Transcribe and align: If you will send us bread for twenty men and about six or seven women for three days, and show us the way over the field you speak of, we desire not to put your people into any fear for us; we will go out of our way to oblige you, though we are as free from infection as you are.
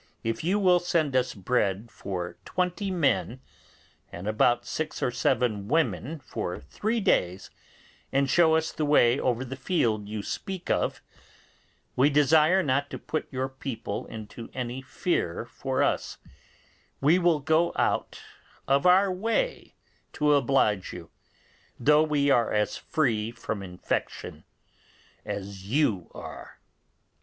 If 0.23 0.43
you 0.43 0.57
will 0.57 0.79
send 0.79 1.15
us 1.15 1.35
bread 1.35 1.91
for 1.91 2.35
twenty 2.43 2.89
men 2.89 3.39
and 4.11 4.27
about 4.27 4.65
six 4.65 5.03
or 5.03 5.11
seven 5.11 5.67
women 5.67 6.17
for 6.21 6.59
three 6.59 6.99
days, 6.99 7.51
and 8.11 8.27
show 8.27 8.55
us 8.55 8.71
the 8.71 8.83
way 8.83 9.19
over 9.19 9.45
the 9.45 9.55
field 9.55 10.09
you 10.09 10.23
speak 10.23 10.71
of, 10.71 11.03
we 11.95 12.09
desire 12.09 12.63
not 12.63 12.89
to 12.89 12.97
put 12.97 13.31
your 13.31 13.47
people 13.47 14.07
into 14.07 14.49
any 14.55 14.81
fear 14.81 15.45
for 15.45 15.83
us; 15.83 16.17
we 16.99 17.19
will 17.19 17.39
go 17.39 17.71
out 17.75 18.23
of 18.67 18.87
our 18.87 19.13
way 19.13 19.75
to 20.13 20.33
oblige 20.33 20.91
you, 20.93 21.11
though 21.79 22.01
we 22.01 22.31
are 22.31 22.51
as 22.51 22.75
free 22.75 23.29
from 23.29 23.61
infection 23.61 24.45
as 25.27 25.65
you 25.67 26.09
are. 26.15 26.59